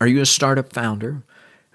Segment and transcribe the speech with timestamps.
[0.00, 1.22] Are you a startup founder?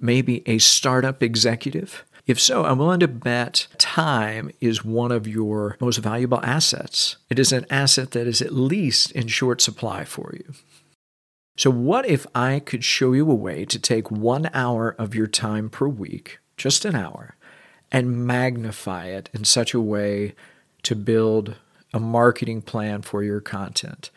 [0.00, 2.04] Maybe a startup executive?
[2.26, 7.16] If so, I'm willing to bet time is one of your most valuable assets.
[7.30, 10.52] It is an asset that is at least in short supply for you.
[11.56, 15.26] So, what if I could show you a way to take one hour of your
[15.26, 17.36] time per week, just an hour,
[17.90, 20.34] and magnify it in such a way
[20.82, 21.56] to build
[21.94, 24.10] a marketing plan for your content?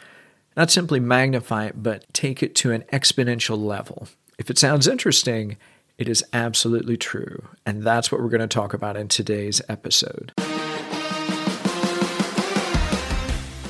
[0.62, 4.08] Not simply magnify it, but take it to an exponential level.
[4.38, 5.58] If it sounds interesting,
[5.98, 7.48] it is absolutely true.
[7.66, 10.34] And that's what we're going to talk about in today's episode.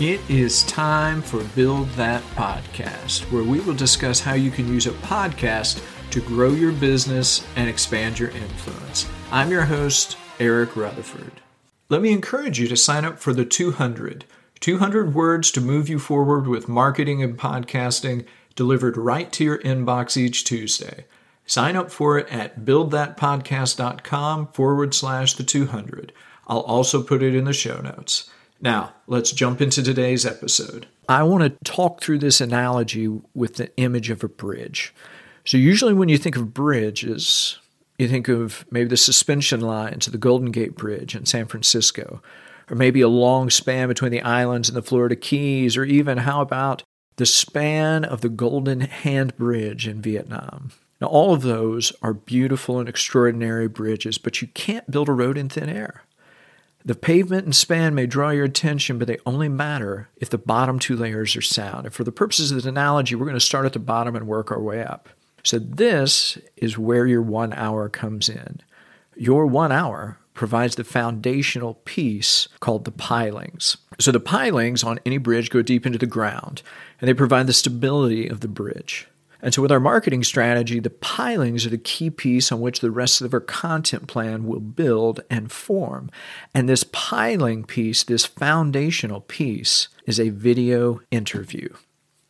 [0.01, 4.85] It is time for Build That Podcast, where we will discuss how you can use
[4.85, 5.81] a podcast
[6.11, 9.07] to grow your business and expand your influence.
[9.31, 11.39] I'm your host, Eric Rutherford.
[11.87, 14.25] Let me encourage you to sign up for the 200.
[14.61, 18.25] 200 words to move you forward with marketing and podcasting
[18.55, 21.05] delivered right to your inbox each Tuesday.
[21.45, 26.13] Sign up for it at buildthatpodcast.com forward slash the 200.
[26.47, 28.29] I'll also put it in the show notes.
[28.61, 30.85] Now, let's jump into today's episode.
[31.09, 34.93] I want to talk through this analogy with the image of a bridge.
[35.43, 37.57] So, usually when you think of bridges,
[37.97, 42.21] you think of maybe the suspension lines of the Golden Gate Bridge in San Francisco,
[42.71, 46.41] or maybe a long span between the islands and the Florida Keys, or even how
[46.41, 46.83] about
[47.17, 50.71] the span of the Golden Hand Bridge in Vietnam?
[51.01, 55.37] Now, all of those are beautiful and extraordinary bridges, but you can't build a road
[55.37, 56.03] in thin air.
[56.85, 60.79] The pavement and span may draw your attention, but they only matter if the bottom
[60.79, 61.85] two layers are sound.
[61.85, 64.25] And for the purposes of this analogy, we're going to start at the bottom and
[64.25, 65.09] work our way up.
[65.43, 68.61] So, this is where your one hour comes in.
[69.15, 73.77] Your one hour provides the foundational piece called the pilings.
[73.99, 76.63] So, the pilings on any bridge go deep into the ground,
[76.99, 79.07] and they provide the stability of the bridge.
[79.43, 82.89] And so, with our marketing strategy, the pilings are the key piece on which the
[82.89, 86.09] rest of our content plan will build and form.
[86.55, 91.69] And this piling piece, this foundational piece, is a video interview.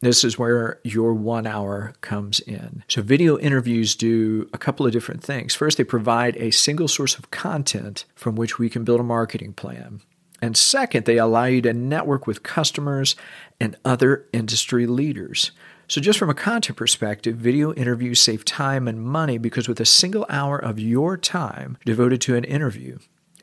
[0.02, 2.84] This is where your one hour comes in.
[2.88, 5.54] So, video interviews do a couple of different things.
[5.54, 9.54] First, they provide a single source of content from which we can build a marketing
[9.54, 10.02] plan.
[10.42, 13.16] And second, they allow you to network with customers
[13.60, 15.52] and other industry leaders.
[15.88, 19.86] So, just from a content perspective, video interviews save time and money because with a
[19.86, 22.98] single hour of your time devoted to an interview,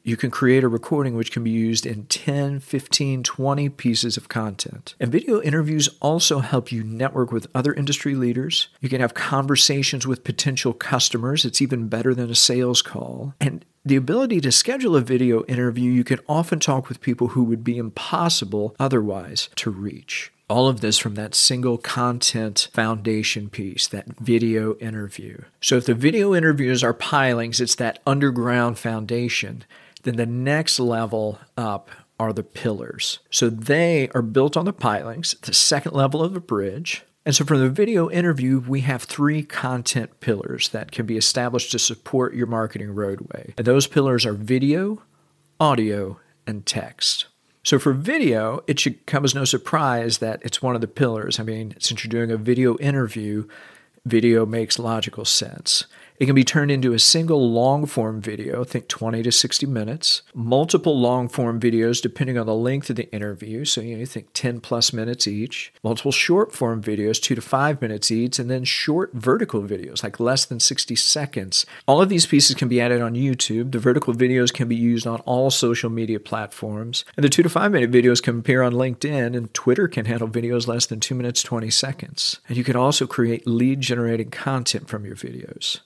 [0.08, 4.28] you can create a recording which can be used in 10, 15, 20 pieces of
[4.30, 4.94] content.
[4.98, 8.68] And video interviews also help you network with other industry leaders.
[8.80, 11.44] You can have conversations with potential customers.
[11.44, 13.34] It's even better than a sales call.
[13.38, 17.44] And the ability to schedule a video interview, you can often talk with people who
[17.44, 23.86] would be impossible otherwise to reach all of this from that single content foundation piece,
[23.88, 25.42] that video interview.
[25.60, 29.64] So if the video interviews are pilings, it's that underground foundation,
[30.02, 33.20] then the next level up are the pillars.
[33.30, 37.04] So they are built on the pilings, the second level of the bridge.
[37.24, 41.70] And so from the video interview, we have three content pillars that can be established
[41.72, 43.54] to support your marketing roadway.
[43.58, 45.02] And those pillars are video,
[45.60, 47.26] audio, and text.
[47.62, 51.38] So for video, it should come as no surprise that it's one of the pillars.
[51.38, 53.46] I mean, since you're doing a video interview,
[54.06, 55.84] video makes logical sense.
[56.18, 60.22] It can be turned into a single long form video, think 20 to 60 minutes,
[60.34, 63.64] multiple long form videos depending on the length of the interview.
[63.64, 67.40] So, you know, you think 10 plus minutes each, multiple short form videos, two to
[67.40, 71.64] five minutes each, and then short vertical videos, like less than 60 seconds.
[71.86, 73.70] All of these pieces can be added on YouTube.
[73.70, 77.04] The vertical videos can be used on all social media platforms.
[77.16, 80.28] And the two to five minute videos can appear on LinkedIn, and Twitter can handle
[80.28, 82.40] videos less than two minutes, 20 seconds.
[82.48, 85.78] And you can also create lead generating content from your videos.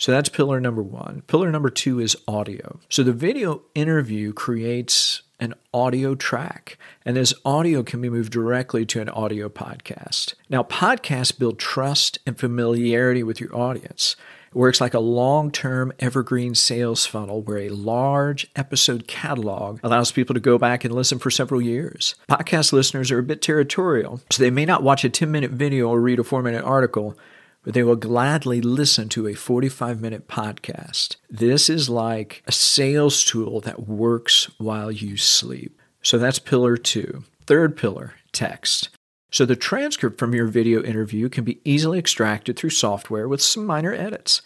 [0.00, 1.24] So that's pillar number one.
[1.26, 2.80] Pillar number two is audio.
[2.88, 8.86] So the video interview creates an audio track, and this audio can be moved directly
[8.86, 10.32] to an audio podcast.
[10.48, 14.16] Now, podcasts build trust and familiarity with your audience.
[14.48, 20.12] It works like a long term evergreen sales funnel where a large episode catalog allows
[20.12, 22.14] people to go back and listen for several years.
[22.26, 25.90] Podcast listeners are a bit territorial, so they may not watch a 10 minute video
[25.90, 27.18] or read a 4 minute article,
[27.62, 31.16] but they will gladly listen to a 45 minute podcast.
[31.28, 35.80] This is like a sales tool that works while you sleep.
[36.02, 37.24] So that's pillar two.
[37.46, 38.90] Third pillar, text.
[39.30, 43.64] So the transcript from your video interview can be easily extracted through software with some
[43.64, 44.42] minor edits.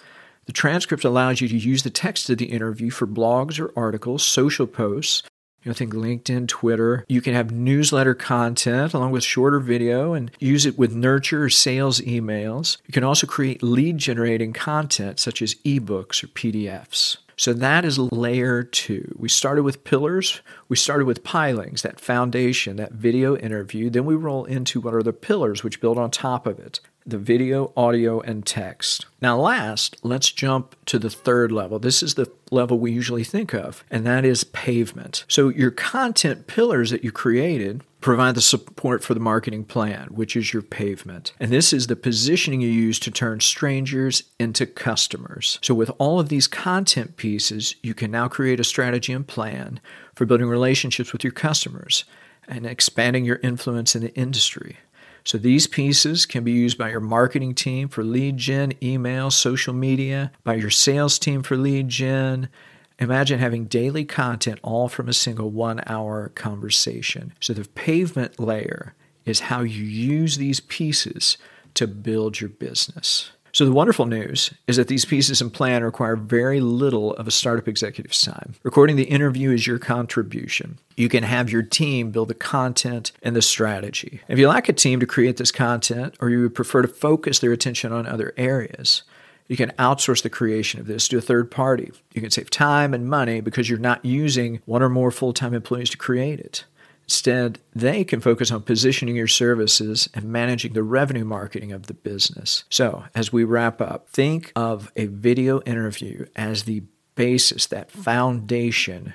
[0.46, 4.22] The transcript allows you to use the text of the interview for blogs or articles,
[4.22, 5.22] social posts,
[5.64, 7.06] You know, think LinkedIn, Twitter.
[7.08, 11.48] You can have newsletter content along with shorter video and use it with nurture or
[11.48, 12.76] sales emails.
[12.86, 17.16] You can also create lead generating content such as ebooks or PDFs.
[17.36, 19.14] So that is layer two.
[19.18, 20.40] We started with pillars.
[20.68, 23.90] We started with pilings, that foundation, that video interview.
[23.90, 27.18] Then we roll into what are the pillars which build on top of it the
[27.18, 29.06] video, audio, and text.
[29.20, 31.78] Now, last, let's jump to the third level.
[31.78, 35.24] This is the level we usually think of, and that is pavement.
[35.28, 40.36] So, your content pillars that you created provide the support for the marketing plan, which
[40.36, 41.32] is your pavement.
[41.40, 45.58] And this is the positioning you use to turn strangers into customers.
[45.62, 49.80] So, with all of these content pieces, you can now create a strategy and plan
[50.14, 52.04] for building relationships with your customers
[52.48, 54.78] and expanding your influence in the industry.
[55.24, 59.72] So these pieces can be used by your marketing team for lead gen, email, social
[59.72, 62.50] media, by your sales team for lead gen.
[62.98, 67.32] Imagine having daily content all from a single one hour conversation.
[67.40, 68.94] So the pavement layer
[69.24, 71.38] is how you use these pieces
[71.72, 73.32] to build your business.
[73.54, 77.30] So, the wonderful news is that these pieces and plan require very little of a
[77.30, 78.56] startup executive's time.
[78.64, 80.80] Recording the interview is your contribution.
[80.96, 84.20] You can have your team build the content and the strategy.
[84.26, 87.38] If you lack a team to create this content, or you would prefer to focus
[87.38, 89.04] their attention on other areas,
[89.46, 91.92] you can outsource the creation of this to a third party.
[92.12, 95.54] You can save time and money because you're not using one or more full time
[95.54, 96.64] employees to create it.
[97.04, 101.94] Instead, they can focus on positioning your services and managing the revenue marketing of the
[101.94, 102.64] business.
[102.70, 106.82] So, as we wrap up, think of a video interview as the
[107.14, 109.14] basis, that foundation,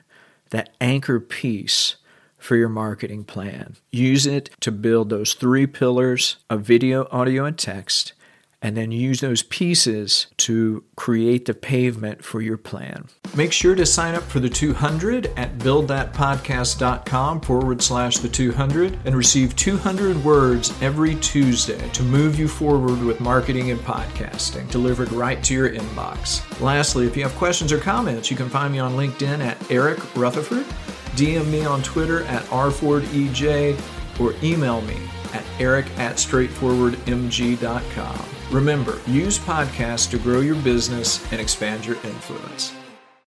[0.51, 1.95] that anchor piece
[2.37, 3.75] for your marketing plan.
[3.91, 8.13] Use it to build those three pillars of video, audio, and text
[8.61, 13.05] and then use those pieces to create the pavement for your plan.
[13.35, 19.15] Make sure to sign up for the 200 at buildthatpodcast.com forward slash the 200 and
[19.15, 25.43] receive 200 words every Tuesday to move you forward with marketing and podcasting delivered right
[25.43, 26.59] to your inbox.
[26.59, 30.15] Lastly, if you have questions or comments, you can find me on LinkedIn at Eric
[30.15, 30.65] Rutherford,
[31.15, 33.79] DM me on Twitter at rfordej,
[34.19, 34.97] or email me
[35.33, 38.38] at eric at straightforwardmg.com.
[38.51, 42.73] Remember, use podcasts to grow your business and expand your influence.